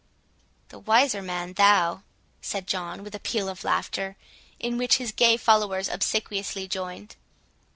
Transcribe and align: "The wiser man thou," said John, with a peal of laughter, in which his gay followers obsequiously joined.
"The 0.69 0.79
wiser 0.79 1.21
man 1.21 1.53
thou," 1.53 2.01
said 2.41 2.65
John, 2.65 3.03
with 3.03 3.13
a 3.13 3.19
peal 3.19 3.47
of 3.47 3.63
laughter, 3.63 4.17
in 4.59 4.79
which 4.79 4.95
his 4.97 5.11
gay 5.11 5.37
followers 5.37 5.87
obsequiously 5.87 6.67
joined. 6.67 7.15